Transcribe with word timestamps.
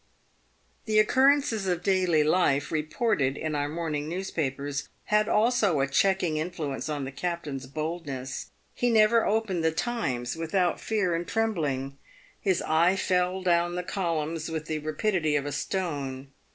The 0.85 0.97
occurrences 0.97 1.67
of 1.67 1.83
daily 1.83 2.23
life 2.23 2.71
reported 2.71 3.37
in 3.37 3.53
our 3.53 3.69
morning 3.69 4.09
newspapers 4.09 4.89
had 5.03 5.29
also 5.29 5.79
a 5.79 5.85
checking 5.85 6.37
influence 6.37 6.89
on 6.89 7.05
the 7.05 7.11
captain's 7.11 7.67
boldness. 7.67 8.49
He 8.73 8.89
never 8.89 9.23
opened 9.27 9.63
the 9.63 9.71
Times 9.71 10.35
without 10.35 10.81
fear 10.81 11.13
and 11.13 11.27
trembling. 11.27 11.99
His 12.39 12.63
eye 12.63 12.95
fell 12.95 13.43
down 13.43 13.75
the 13.75 13.83
columns 13.83 14.49
with 14.49 14.65
the 14.65 14.79
rapidity 14.79 15.35
of 15.35 15.45
a 15.45 15.51
stone. 15.51 16.31